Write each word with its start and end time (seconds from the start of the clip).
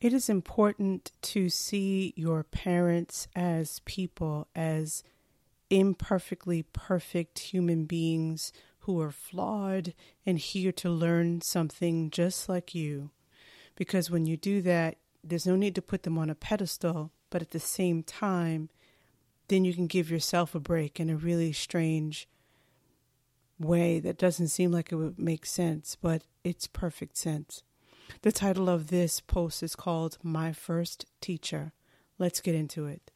It 0.00 0.12
is 0.12 0.28
important 0.28 1.12
to 1.22 1.48
see 1.48 2.12
your 2.16 2.42
parents 2.44 3.26
as 3.34 3.80
people, 3.80 4.48
as 4.54 5.02
imperfectly 5.70 6.62
perfect 6.62 7.38
human 7.38 7.84
beings 7.84 8.52
who 8.80 9.00
are 9.00 9.10
flawed 9.10 9.94
and 10.26 10.38
here 10.38 10.72
to 10.72 10.90
learn 10.90 11.40
something 11.40 12.10
just 12.10 12.48
like 12.48 12.74
you. 12.74 13.10
Because 13.76 14.10
when 14.10 14.26
you 14.26 14.36
do 14.36 14.60
that, 14.62 14.98
there's 15.22 15.46
no 15.46 15.56
need 15.56 15.74
to 15.74 15.82
put 15.82 16.02
them 16.02 16.18
on 16.18 16.28
a 16.28 16.34
pedestal, 16.34 17.10
but 17.30 17.40
at 17.40 17.50
the 17.50 17.60
same 17.60 18.02
time, 18.02 18.68
then 19.48 19.64
you 19.64 19.72
can 19.72 19.86
give 19.86 20.10
yourself 20.10 20.54
a 20.54 20.60
break 20.60 21.00
in 21.00 21.08
a 21.08 21.16
really 21.16 21.52
strange 21.52 22.28
way 23.58 24.00
that 24.00 24.18
doesn't 24.18 24.48
seem 24.48 24.70
like 24.70 24.92
it 24.92 24.96
would 24.96 25.18
make 25.18 25.46
sense, 25.46 25.96
but 26.00 26.22
it's 26.42 26.66
perfect 26.66 27.16
sense. 27.16 27.62
The 28.22 28.32
title 28.32 28.68
of 28.68 28.88
this 28.88 29.20
post 29.20 29.62
is 29.62 29.76
called 29.76 30.18
My 30.22 30.52
First 30.52 31.06
Teacher. 31.20 31.72
Let's 32.18 32.40
get 32.40 32.54
into 32.54 32.86
it. 32.86 33.10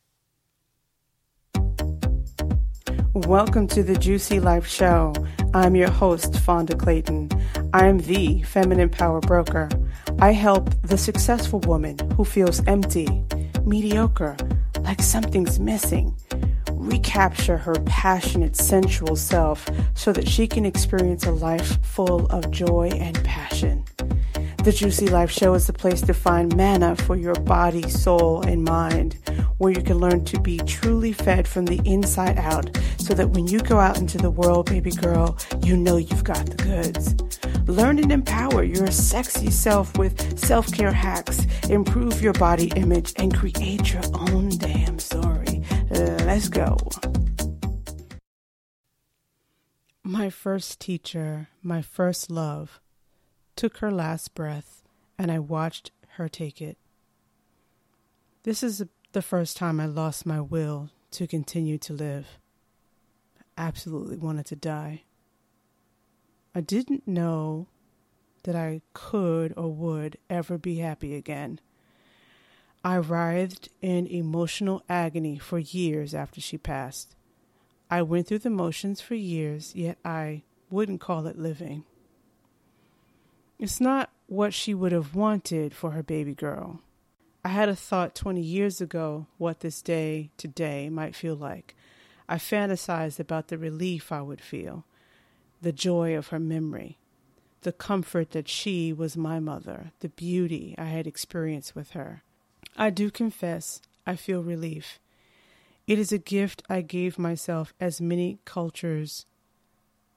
Welcome 3.14 3.66
to 3.68 3.82
the 3.82 3.96
Juicy 3.96 4.40
Life 4.40 4.66
Show. 4.66 5.14
I'm 5.54 5.74
your 5.74 5.90
host, 5.90 6.38
Fonda 6.40 6.76
Clayton. 6.76 7.30
I'm 7.72 7.98
the 7.98 8.42
feminine 8.42 8.90
power 8.90 9.20
broker. 9.20 9.68
I 10.20 10.32
help 10.32 10.70
the 10.82 10.98
successful 10.98 11.60
woman 11.60 11.98
who 12.16 12.24
feels 12.24 12.64
empty, 12.66 13.24
mediocre, 13.64 14.36
like 14.82 15.00
something's 15.02 15.58
missing 15.58 16.16
recapture 16.88 17.58
her 17.58 17.74
passionate, 17.84 18.56
sensual 18.56 19.14
self 19.14 19.68
so 19.94 20.12
that 20.12 20.28
she 20.28 20.46
can 20.46 20.64
experience 20.64 21.24
a 21.24 21.30
life 21.30 21.84
full 21.84 22.26
of 22.26 22.50
joy 22.50 22.88
and 22.94 23.22
passion. 23.24 23.77
The 24.68 24.74
Juicy 24.74 25.06
Life 25.08 25.30
Show 25.30 25.54
is 25.54 25.66
the 25.66 25.72
place 25.72 26.02
to 26.02 26.12
find 26.12 26.54
manna 26.54 26.94
for 26.94 27.16
your 27.16 27.32
body, 27.36 27.88
soul, 27.88 28.42
and 28.42 28.62
mind, 28.62 29.14
where 29.56 29.72
you 29.72 29.82
can 29.82 29.96
learn 29.96 30.26
to 30.26 30.38
be 30.38 30.58
truly 30.58 31.10
fed 31.10 31.48
from 31.48 31.64
the 31.64 31.80
inside 31.86 32.36
out 32.36 32.76
so 32.98 33.14
that 33.14 33.30
when 33.30 33.46
you 33.46 33.60
go 33.60 33.78
out 33.78 33.96
into 33.96 34.18
the 34.18 34.30
world, 34.30 34.66
baby 34.66 34.90
girl, 34.90 35.38
you 35.62 35.74
know 35.74 35.96
you've 35.96 36.22
got 36.22 36.44
the 36.44 36.62
goods. 36.62 37.16
Learn 37.66 37.98
and 37.98 38.12
empower 38.12 38.62
your 38.62 38.88
sexy 38.88 39.50
self 39.50 39.96
with 39.96 40.38
self 40.38 40.70
care 40.70 40.92
hacks, 40.92 41.46
improve 41.70 42.20
your 42.20 42.34
body 42.34 42.70
image, 42.76 43.14
and 43.16 43.34
create 43.34 43.94
your 43.94 44.04
own 44.12 44.50
damn 44.50 44.98
story. 44.98 45.62
Let's 45.88 46.50
go. 46.50 46.76
My 50.04 50.28
first 50.28 50.78
teacher, 50.78 51.48
my 51.62 51.80
first 51.80 52.30
love, 52.30 52.82
took 53.58 53.78
her 53.78 53.90
last 53.90 54.36
breath, 54.36 54.84
and 55.18 55.32
I 55.32 55.40
watched 55.40 55.90
her 56.10 56.28
take 56.28 56.62
it. 56.62 56.78
This 58.44 58.62
is 58.62 58.84
the 59.12 59.20
first 59.20 59.56
time 59.56 59.80
I 59.80 59.86
lost 59.86 60.24
my 60.24 60.40
will 60.40 60.90
to 61.10 61.26
continue 61.26 61.76
to 61.78 61.92
live. 61.92 62.38
I 63.36 63.66
absolutely 63.66 64.16
wanted 64.16 64.46
to 64.46 64.56
die. 64.56 65.02
I 66.54 66.60
didn't 66.60 67.08
know 67.08 67.66
that 68.44 68.54
I 68.54 68.80
could 68.94 69.52
or 69.56 69.72
would 69.72 70.18
ever 70.30 70.56
be 70.56 70.76
happy 70.76 71.16
again. 71.16 71.58
I 72.84 72.98
writhed 72.98 73.70
in 73.82 74.06
emotional 74.06 74.84
agony 74.88 75.36
for 75.36 75.58
years 75.58 76.14
after 76.14 76.40
she 76.40 76.58
passed. 76.58 77.16
I 77.90 78.02
went 78.02 78.28
through 78.28 78.38
the 78.38 78.50
motions 78.50 79.00
for 79.00 79.16
years, 79.16 79.74
yet 79.74 79.98
I 80.04 80.42
wouldn't 80.70 81.00
call 81.00 81.26
it 81.26 81.36
living. 81.36 81.84
It's 83.58 83.80
not 83.80 84.10
what 84.26 84.54
she 84.54 84.72
would 84.72 84.92
have 84.92 85.16
wanted 85.16 85.74
for 85.74 85.90
her 85.90 86.02
baby 86.02 86.34
girl. 86.34 86.80
I 87.44 87.48
had 87.48 87.68
a 87.68 87.74
thought 87.74 88.14
20 88.14 88.40
years 88.40 88.80
ago 88.80 89.26
what 89.36 89.60
this 89.60 89.82
day 89.82 90.30
today 90.36 90.88
might 90.88 91.16
feel 91.16 91.34
like. 91.34 91.74
I 92.28 92.36
fantasized 92.36 93.18
about 93.18 93.48
the 93.48 93.58
relief 93.58 94.12
I 94.12 94.22
would 94.22 94.40
feel, 94.40 94.84
the 95.60 95.72
joy 95.72 96.16
of 96.16 96.28
her 96.28 96.38
memory, 96.38 96.98
the 97.62 97.72
comfort 97.72 98.30
that 98.30 98.48
she 98.48 98.92
was 98.92 99.16
my 99.16 99.40
mother, 99.40 99.92
the 100.00 100.10
beauty 100.10 100.74
I 100.78 100.84
had 100.84 101.06
experienced 101.06 101.74
with 101.74 101.90
her. 101.90 102.22
I 102.76 102.90
do 102.90 103.10
confess 103.10 103.80
I 104.06 104.14
feel 104.14 104.42
relief. 104.42 105.00
It 105.88 105.98
is 105.98 106.12
a 106.12 106.18
gift 106.18 106.62
I 106.68 106.82
gave 106.82 107.18
myself 107.18 107.74
as 107.80 108.00
many 108.00 108.38
cultures 108.44 109.26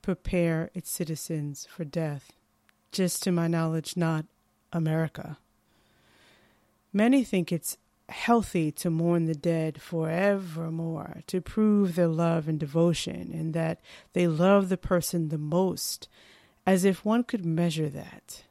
prepare 0.02 0.70
its 0.76 0.92
citizens 0.92 1.68
for 1.72 1.86
death. 1.86 2.34
Just 2.92 3.24
to 3.24 3.32
my 3.32 3.48
knowledge, 3.48 3.96
not 3.96 4.26
America. 4.74 5.38
Many 6.94 7.24
think 7.24 7.52
it's 7.52 7.78
healthy 8.10 8.72
to 8.74 8.90
mourn 8.90 9.26
the 9.26 9.36
dead 9.36 9.82
forevermore, 9.82 11.24
to 11.28 11.40
prove 11.40 11.96
their 11.96 12.08
love 12.08 12.48
and 12.48 12.60
devotion, 12.60 13.32
and 13.34 13.54
that 13.54 13.80
they 14.14 14.28
love 14.28 14.68
the 14.68 14.78
person 14.78 15.30
the 15.30 15.38
most, 15.38 16.10
as 16.66 16.84
if 16.84 17.06
one 17.06 17.24
could 17.24 17.46
measure 17.46 17.90
that. 17.90 18.44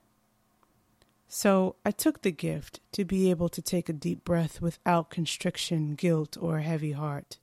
So 1.28 1.76
I 1.84 1.90
took 1.90 2.22
the 2.22 2.32
gift 2.32 2.80
to 2.92 3.04
be 3.04 3.30
able 3.30 3.48
to 3.50 3.62
take 3.62 3.88
a 3.88 3.92
deep 3.92 4.24
breath 4.24 4.60
without 4.60 5.10
constriction, 5.10 5.94
guilt, 5.94 6.36
or 6.40 6.58
a 6.58 6.62
heavy 6.62 6.92
heart. 6.92 7.38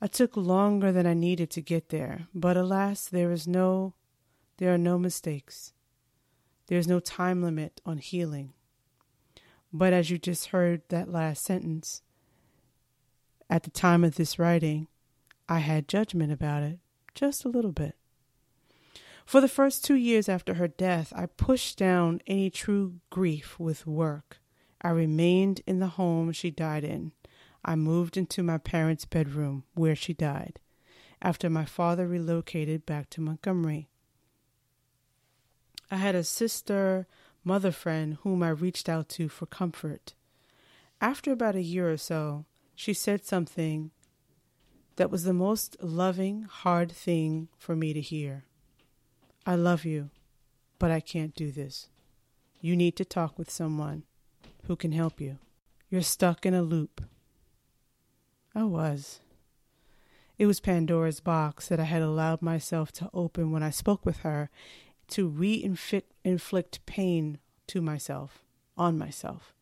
I 0.00 0.06
took 0.06 0.36
longer 0.36 0.92
than 0.92 1.06
I 1.06 1.14
needed 1.14 1.50
to 1.50 1.60
get 1.60 1.88
there, 1.88 2.28
but 2.34 2.56
alas, 2.56 3.08
there 3.08 3.32
is 3.32 3.48
no 3.48 3.94
there 4.60 4.72
are 4.72 4.78
no 4.78 4.98
mistakes. 4.98 5.72
There 6.68 6.78
is 6.78 6.86
no 6.86 7.00
time 7.00 7.42
limit 7.42 7.80
on 7.84 7.98
healing. 7.98 8.52
But 9.72 9.92
as 9.92 10.10
you 10.10 10.18
just 10.18 10.48
heard 10.48 10.82
that 10.90 11.10
last 11.10 11.42
sentence, 11.42 12.02
at 13.48 13.64
the 13.64 13.70
time 13.70 14.04
of 14.04 14.14
this 14.14 14.38
writing, 14.38 14.86
I 15.48 15.58
had 15.60 15.88
judgment 15.88 16.30
about 16.30 16.62
it, 16.62 16.78
just 17.14 17.44
a 17.44 17.48
little 17.48 17.72
bit. 17.72 17.96
For 19.24 19.40
the 19.40 19.48
first 19.48 19.84
two 19.84 19.94
years 19.94 20.28
after 20.28 20.54
her 20.54 20.68
death, 20.68 21.12
I 21.16 21.26
pushed 21.26 21.78
down 21.78 22.20
any 22.26 22.50
true 22.50 23.00
grief 23.08 23.58
with 23.58 23.86
work. 23.86 24.40
I 24.82 24.90
remained 24.90 25.62
in 25.66 25.80
the 25.80 25.88
home 25.88 26.32
she 26.32 26.50
died 26.50 26.84
in. 26.84 27.12
I 27.64 27.76
moved 27.76 28.16
into 28.16 28.42
my 28.42 28.58
parents' 28.58 29.04
bedroom 29.06 29.64
where 29.74 29.96
she 29.96 30.12
died 30.12 30.60
after 31.22 31.50
my 31.50 31.64
father 31.64 32.06
relocated 32.06 32.86
back 32.86 33.10
to 33.10 33.20
Montgomery. 33.20 33.88
I 35.90 35.96
had 35.96 36.14
a 36.14 36.24
sister, 36.24 37.06
mother 37.42 37.72
friend 37.72 38.18
whom 38.22 38.42
I 38.42 38.50
reached 38.50 38.88
out 38.88 39.08
to 39.10 39.28
for 39.28 39.46
comfort. 39.46 40.14
After 41.00 41.32
about 41.32 41.56
a 41.56 41.62
year 41.62 41.90
or 41.90 41.96
so, 41.96 42.44
she 42.74 42.94
said 42.94 43.24
something 43.24 43.90
that 44.96 45.10
was 45.10 45.24
the 45.24 45.32
most 45.32 45.76
loving, 45.82 46.42
hard 46.42 46.92
thing 46.92 47.48
for 47.58 47.74
me 47.74 47.92
to 47.92 48.00
hear. 48.00 48.44
I 49.46 49.54
love 49.54 49.84
you, 49.84 50.10
but 50.78 50.90
I 50.90 51.00
can't 51.00 51.34
do 51.34 51.50
this. 51.50 51.88
You 52.60 52.76
need 52.76 52.96
to 52.96 53.04
talk 53.04 53.38
with 53.38 53.50
someone 53.50 54.04
who 54.64 54.76
can 54.76 54.92
help 54.92 55.20
you. 55.20 55.38
You're 55.88 56.02
stuck 56.02 56.44
in 56.44 56.54
a 56.54 56.62
loop. 56.62 57.00
I 58.54 58.64
was. 58.64 59.20
It 60.38 60.46
was 60.46 60.60
Pandora's 60.60 61.20
box 61.20 61.68
that 61.68 61.80
I 61.80 61.84
had 61.84 62.02
allowed 62.02 62.42
myself 62.42 62.92
to 62.92 63.10
open 63.12 63.52
when 63.52 63.62
I 63.62 63.70
spoke 63.70 64.06
with 64.06 64.18
her 64.18 64.50
to 65.10 65.28
re 65.28 65.62
inflict 65.62 66.86
pain 66.86 67.38
to 67.66 67.80
myself, 67.80 68.42
on 68.76 68.98
myself. 68.98 69.54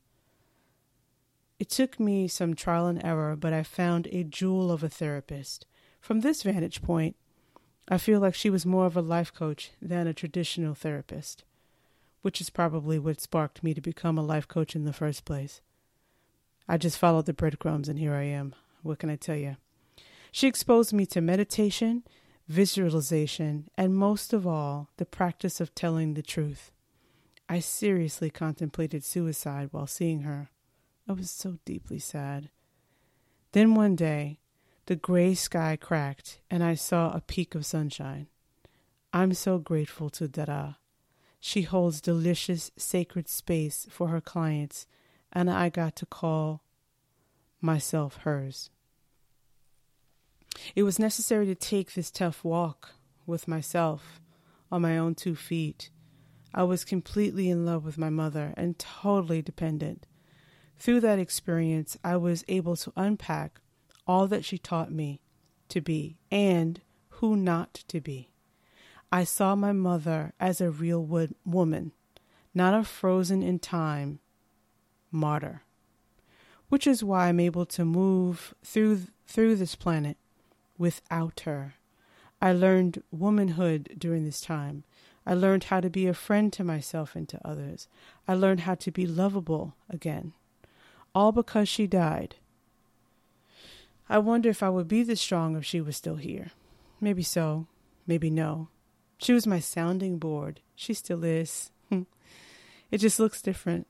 It 1.58 1.68
took 1.68 1.98
me 1.98 2.28
some 2.28 2.54
trial 2.54 2.86
and 2.86 3.04
error, 3.04 3.34
but 3.34 3.52
I 3.52 3.62
found 3.62 4.06
a 4.08 4.22
jewel 4.22 4.70
of 4.70 4.84
a 4.84 4.88
therapist. 4.88 5.66
From 6.00 6.20
this 6.20 6.42
vantage 6.42 6.82
point, 6.82 7.16
I 7.88 7.98
feel 7.98 8.20
like 8.20 8.34
she 8.34 8.50
was 8.50 8.64
more 8.64 8.86
of 8.86 8.96
a 8.96 9.02
life 9.02 9.34
coach 9.34 9.72
than 9.82 10.06
a 10.06 10.14
traditional 10.14 10.74
therapist, 10.74 11.44
which 12.22 12.40
is 12.40 12.50
probably 12.50 12.98
what 12.98 13.20
sparked 13.20 13.64
me 13.64 13.74
to 13.74 13.80
become 13.80 14.18
a 14.18 14.22
life 14.22 14.46
coach 14.46 14.76
in 14.76 14.84
the 14.84 14.92
first 14.92 15.24
place. 15.24 15.60
I 16.68 16.76
just 16.76 16.98
followed 16.98 17.26
the 17.26 17.32
breadcrumbs 17.32 17.88
and 17.88 17.98
here 17.98 18.14
I 18.14 18.24
am. 18.24 18.54
What 18.82 18.98
can 18.98 19.10
I 19.10 19.16
tell 19.16 19.36
you? 19.36 19.56
She 20.30 20.46
exposed 20.46 20.92
me 20.92 21.06
to 21.06 21.20
meditation, 21.20 22.04
visualization, 22.48 23.68
and 23.76 23.94
most 23.94 24.32
of 24.32 24.46
all, 24.46 24.88
the 24.96 25.04
practice 25.04 25.60
of 25.60 25.74
telling 25.74 26.14
the 26.14 26.22
truth. 26.22 26.72
I 27.48 27.60
seriously 27.60 28.30
contemplated 28.30 29.04
suicide 29.04 29.68
while 29.70 29.86
seeing 29.86 30.22
her. 30.22 30.50
I 31.08 31.12
was 31.12 31.30
so 31.30 31.58
deeply 31.64 31.98
sad. 31.98 32.50
Then 33.52 33.74
one 33.74 33.96
day, 33.96 34.40
the 34.86 34.96
gray 34.96 35.34
sky 35.34 35.76
cracked, 35.76 36.40
and 36.50 36.64
I 36.64 36.74
saw 36.74 37.12
a 37.12 37.20
peek 37.20 37.54
of 37.54 37.66
sunshine. 37.66 38.28
I'm 39.12 39.34
so 39.34 39.58
grateful 39.58 40.10
to 40.10 40.28
Dara. 40.28 40.78
She 41.40 41.62
holds 41.62 42.00
delicious, 42.00 42.70
sacred 42.76 43.28
space 43.28 43.86
for 43.90 44.08
her 44.08 44.20
clients, 44.20 44.86
and 45.32 45.50
I 45.50 45.68
got 45.68 45.96
to 45.96 46.06
call 46.06 46.62
myself 47.60 48.18
hers. 48.18 48.70
It 50.74 50.82
was 50.82 50.98
necessary 50.98 51.46
to 51.46 51.54
take 51.54 51.94
this 51.94 52.10
tough 52.10 52.44
walk 52.44 52.94
with 53.26 53.48
myself 53.48 54.20
on 54.70 54.82
my 54.82 54.98
own 54.98 55.14
two 55.14 55.34
feet. 55.34 55.90
I 56.54 56.62
was 56.64 56.84
completely 56.84 57.50
in 57.50 57.66
love 57.66 57.84
with 57.84 57.98
my 57.98 58.10
mother 58.10 58.54
and 58.56 58.78
totally 58.78 59.42
dependent. 59.42 60.06
Through 60.78 61.00
that 61.00 61.18
experience, 61.18 61.96
I 62.02 62.16
was 62.16 62.44
able 62.48 62.76
to 62.76 62.92
unpack 62.96 63.60
all 64.06 64.26
that 64.28 64.44
she 64.44 64.58
taught 64.58 64.90
me 64.90 65.20
to 65.68 65.80
be 65.80 66.18
and 66.30 66.80
who 67.08 67.36
not 67.36 67.74
to 67.88 68.00
be. 68.00 68.30
I 69.10 69.24
saw 69.24 69.54
my 69.54 69.72
mother 69.72 70.32
as 70.38 70.60
a 70.60 70.70
real 70.70 71.02
wood 71.02 71.34
woman, 71.44 71.92
not 72.54 72.74
a 72.74 72.84
frozen 72.84 73.42
in 73.42 73.58
time 73.58 74.20
martyr. 75.10 75.62
Which 76.68 76.86
is 76.86 77.02
why 77.02 77.28
I'm 77.28 77.40
able 77.40 77.64
to 77.66 77.84
move 77.84 78.54
through 78.62 79.02
through 79.26 79.56
this 79.56 79.74
planet 79.74 80.16
without 80.78 81.40
her. 81.40 81.74
I 82.40 82.52
learned 82.52 83.02
womanhood 83.10 83.96
during 83.98 84.24
this 84.24 84.40
time. 84.40 84.84
I 85.26 85.34
learned 85.34 85.64
how 85.64 85.80
to 85.80 85.90
be 85.90 86.06
a 86.06 86.14
friend 86.14 86.52
to 86.54 86.64
myself 86.64 87.14
and 87.14 87.28
to 87.28 87.46
others. 87.46 87.88
I 88.26 88.34
learned 88.34 88.60
how 88.60 88.76
to 88.76 88.90
be 88.90 89.06
lovable 89.06 89.74
again. 89.90 90.32
All 91.14 91.32
because 91.32 91.68
she 91.68 91.86
died. 91.86 92.36
I 94.08 94.18
wonder 94.18 94.48
if 94.48 94.62
I 94.62 94.70
would 94.70 94.88
be 94.88 95.02
this 95.02 95.20
strong 95.20 95.56
if 95.56 95.66
she 95.66 95.80
was 95.80 95.96
still 95.96 96.16
here. 96.16 96.52
Maybe 97.00 97.22
so, 97.22 97.66
maybe 98.06 98.30
no. 98.30 98.68
She 99.18 99.32
was 99.32 99.46
my 99.46 99.60
sounding 99.60 100.18
board. 100.18 100.60
She 100.74 100.94
still 100.94 101.24
is. 101.24 101.70
it 101.90 102.98
just 102.98 103.20
looks 103.20 103.42
different. 103.42 103.86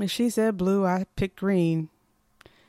If 0.00 0.10
she 0.10 0.30
said 0.30 0.56
blue, 0.56 0.86
I 0.86 1.06
picked 1.16 1.36
green. 1.36 1.88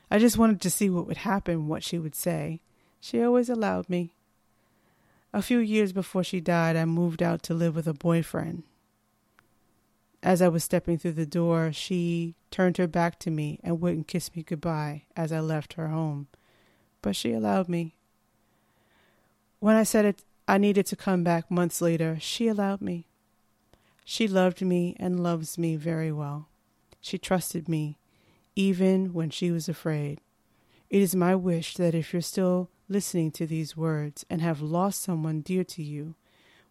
I 0.10 0.20
just 0.20 0.38
wanted 0.38 0.62
to 0.62 0.70
see 0.70 0.90
what 0.90 1.08
would 1.08 1.18
happen, 1.18 1.68
what 1.68 1.84
she 1.84 2.00
would 2.00 2.16
say. 2.16 2.62
She 3.00 3.22
always 3.22 3.50
allowed 3.50 3.90
me. 3.90 4.14
A 5.34 5.42
few 5.42 5.60
years 5.60 5.92
before 5.92 6.24
she 6.24 6.40
died, 6.40 6.76
I 6.76 6.86
moved 6.86 7.22
out 7.22 7.44
to 7.44 7.54
live 7.54 7.76
with 7.76 7.88
a 7.88 7.94
boyfriend. 7.94 8.64
As 10.24 10.42
I 10.42 10.48
was 10.48 10.64
stepping 10.64 10.98
through 10.98 11.14
the 11.14 11.26
door, 11.26 11.72
she 11.72 12.36
turned 12.50 12.78
her 12.78 12.88
back 12.88 13.20
to 13.20 13.32
me 13.32 13.60
and 13.64 13.80
wouldn't 13.80 14.08
kiss 14.08 14.36
me 14.36 14.44
goodbye 14.44 15.04
as 15.16 15.32
I 15.32 15.40
left 15.40 15.74
her 15.74 15.90
home. 15.90 16.28
But 17.02 17.16
she 17.16 17.34
allowed 17.34 17.70
me. 17.70 17.96
When 19.60 19.76
I 19.76 19.84
said 19.84 20.06
it, 20.06 20.24
I 20.48 20.58
needed 20.58 20.86
to 20.88 20.96
come 20.96 21.24
back 21.24 21.52
months 21.52 21.82
later, 21.82 22.18
she 22.20 22.48
allowed 22.48 22.82
me. 22.82 23.08
She 24.06 24.28
loved 24.28 24.62
me 24.62 24.96
and 25.00 25.22
loves 25.22 25.58
me 25.58 25.76
very 25.76 26.12
well. 26.12 26.48
She 27.02 27.18
trusted 27.18 27.68
me, 27.68 27.98
even 28.58 29.14
when 29.14 29.30
she 29.30 29.52
was 29.52 29.70
afraid. 29.70 30.20
It 30.90 31.02
is 31.02 31.16
my 31.16 31.36
wish 31.36 31.76
that 31.76 31.94
if 31.94 32.12
you're 32.12 32.24
still 32.24 32.72
listening 32.90 33.30
to 33.32 33.46
these 33.46 33.78
words 33.78 34.26
and 34.32 34.42
have 34.42 34.62
lost 34.62 35.04
someone 35.04 35.42
dear 35.42 35.64
to 35.66 35.84
you, 35.84 36.16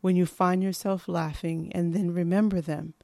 when 0.01 0.17
you 0.17 0.27
find 0.27 0.65
yourself 0.65 1.07
laughing 1.07 1.71
and 1.73 1.95
then 1.95 2.13
remember 2.13 2.61
them, 2.61 2.95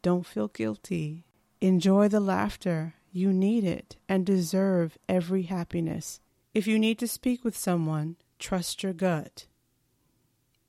don't 0.00 0.24
feel 0.24 0.46
guilty. 0.46 1.24
Enjoy 1.60 2.06
the 2.06 2.20
laughter. 2.20 2.94
You 3.10 3.32
need 3.32 3.64
it 3.64 3.96
and 4.08 4.24
deserve 4.24 4.96
every 5.08 5.42
happiness. 5.42 6.20
If 6.54 6.68
you 6.68 6.78
need 6.78 7.00
to 7.00 7.08
speak 7.08 7.44
with 7.44 7.56
someone, 7.56 8.14
trust 8.38 8.84
your 8.84 8.92
gut. 8.92 9.46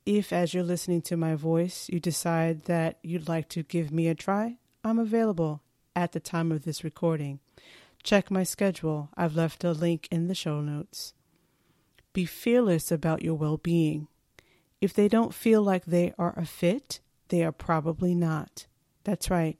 If, 0.03 0.33
as 0.33 0.55
you're 0.55 0.63
listening 0.63 1.03
to 1.03 1.15
my 1.15 1.35
voice, 1.35 1.87
you 1.89 1.99
decide 1.99 2.63
that 2.63 2.97
you'd 3.03 3.29
like 3.29 3.49
to 3.49 3.61
give 3.61 3.91
me 3.91 4.07
a 4.07 4.15
try, 4.15 4.57
I'm 4.83 4.97
available 4.97 5.61
at 5.95 6.11
the 6.11 6.19
time 6.19 6.51
of 6.51 6.63
this 6.63 6.83
recording. 6.83 7.39
Check 8.03 8.31
my 8.31 8.43
schedule. 8.43 9.09
I've 9.15 9.35
left 9.35 9.63
a 9.63 9.71
link 9.71 10.07
in 10.11 10.27
the 10.27 10.35
show 10.35 10.61
notes. 10.61 11.13
Be 12.13 12.25
fearless 12.25 12.91
about 12.91 13.21
your 13.21 13.35
well 13.35 13.57
being. 13.57 14.07
If 14.79 14.93
they 14.93 15.07
don't 15.07 15.33
feel 15.33 15.61
like 15.61 15.85
they 15.85 16.13
are 16.17 16.33
a 16.35 16.45
fit, 16.45 16.99
they 17.29 17.43
are 17.43 17.51
probably 17.51 18.15
not. 18.15 18.65
That's 19.03 19.29
right. 19.29 19.57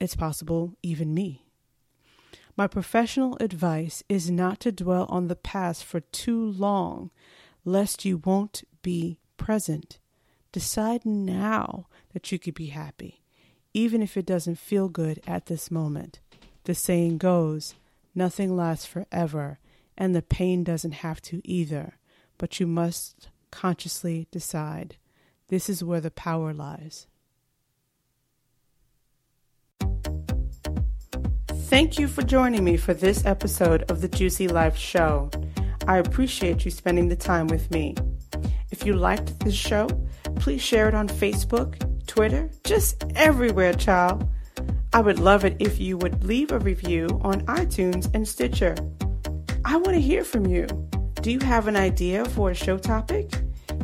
It's 0.00 0.16
possible, 0.16 0.74
even 0.82 1.12
me. 1.12 1.44
My 2.56 2.68
professional 2.68 3.36
advice 3.40 4.04
is 4.08 4.30
not 4.30 4.60
to 4.60 4.70
dwell 4.70 5.06
on 5.08 5.26
the 5.26 5.36
past 5.36 5.84
for 5.84 6.00
too 6.00 6.44
long, 6.44 7.10
lest 7.64 8.04
you 8.04 8.18
won't 8.18 8.62
be 8.82 9.18
present. 9.36 9.98
Decide 10.52 11.04
now 11.04 11.88
that 12.12 12.30
you 12.30 12.38
could 12.38 12.54
be 12.54 12.66
happy, 12.66 13.22
even 13.72 14.02
if 14.02 14.16
it 14.16 14.24
doesn't 14.26 14.58
feel 14.58 14.88
good 14.88 15.20
at 15.26 15.46
this 15.46 15.68
moment. 15.68 16.20
The 16.64 16.74
saying 16.74 17.18
goes, 17.18 17.74
nothing 18.14 18.56
lasts 18.56 18.86
forever, 18.86 19.58
and 19.98 20.14
the 20.14 20.22
pain 20.22 20.64
doesn't 20.64 20.92
have 20.92 21.20
to 21.22 21.42
either, 21.44 21.98
but 22.38 22.58
you 22.58 22.66
must 22.66 23.28
consciously 23.50 24.26
decide. 24.30 24.96
This 25.48 25.68
is 25.68 25.84
where 25.84 26.00
the 26.00 26.10
power 26.10 26.54
lies. 26.54 27.06
Thank 31.48 31.98
you 31.98 32.08
for 32.08 32.22
joining 32.22 32.64
me 32.64 32.76
for 32.78 32.94
this 32.94 33.26
episode 33.26 33.82
of 33.90 34.00
the 34.00 34.08
Juicy 34.08 34.48
Life 34.48 34.76
Show. 34.76 35.30
I 35.86 35.98
appreciate 35.98 36.64
you 36.64 36.70
spending 36.70 37.08
the 37.08 37.16
time 37.16 37.46
with 37.48 37.70
me. 37.70 37.94
If 38.70 38.86
you 38.86 38.94
liked 38.94 39.40
this 39.40 39.54
show, 39.54 39.88
please 40.36 40.62
share 40.62 40.88
it 40.88 40.94
on 40.94 41.08
Facebook, 41.08 42.06
Twitter, 42.06 42.48
just 42.64 43.04
everywhere, 43.14 43.74
child. 43.74 44.28
I 44.94 45.00
would 45.00 45.18
love 45.18 45.44
it 45.44 45.56
if 45.58 45.80
you 45.80 45.98
would 45.98 46.22
leave 46.22 46.52
a 46.52 46.60
review 46.60 47.20
on 47.22 47.44
iTunes 47.46 48.08
and 48.14 48.26
Stitcher. 48.26 48.76
I 49.64 49.74
want 49.76 49.94
to 49.94 50.00
hear 50.00 50.22
from 50.22 50.46
you. 50.46 50.66
Do 51.20 51.32
you 51.32 51.40
have 51.40 51.66
an 51.66 51.74
idea 51.74 52.24
for 52.26 52.52
a 52.52 52.54
show 52.54 52.78
topic? 52.78 53.28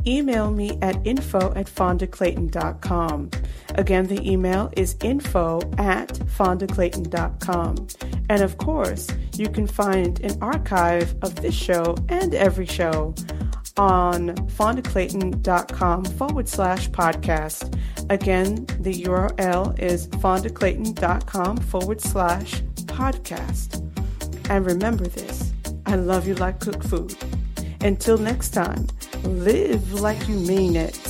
Email 0.07 0.53
me 0.53 0.79
at 0.83 1.05
info 1.05 1.53
at 1.55 1.67
fondaclayton.com. 1.67 3.31
Again, 3.75 4.07
the 4.07 4.31
email 4.31 4.73
is 4.77 4.97
info 5.03 5.61
at 5.79 6.11
fondaclayton.com. 6.11 7.89
And 8.29 8.43
of 8.43 8.59
course, 8.59 9.09
you 9.35 9.49
can 9.49 9.67
find 9.67 10.21
an 10.21 10.39
archive 10.41 11.17
of 11.23 11.35
this 11.43 11.57
show 11.57 11.97
and 12.09 12.35
every 12.37 12.67
show 12.67 13.17
on 13.77 14.37
fondaclayton.com 14.47 16.05
forward 16.05 16.49
slash 16.49 16.89
podcast. 16.91 17.77
Again, 18.11 18.67
the 18.81 19.05
URL 19.05 19.79
is 19.79 20.09
fondaclayton.com 20.09 21.57
forward 21.59 22.01
slash 22.01 22.61
podcast. 22.87 23.81
And 24.51 24.67
remember 24.67 25.07
this 25.07 25.53
I 25.87 25.95
love 25.95 26.27
you 26.27 26.35
like 26.35 26.59
cooked 26.59 26.85
food. 26.89 27.17
Until 27.81 28.19
next 28.19 28.51
time, 28.51 28.89
live 29.23 29.93
like 29.93 30.29
you 30.29 30.35
mean 30.35 30.75
it. 30.75 31.10